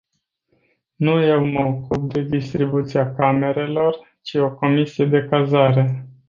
Nu 0.95 1.21
eu 1.23 1.45
mă 1.45 1.65
ocup 1.65 2.13
de 2.13 2.21
distribuția 2.21 3.15
camerelor, 3.15 3.99
ci 4.21 4.33
o 4.33 4.51
comisie 4.55 5.05
de 5.05 5.23
cazare. 5.29 6.07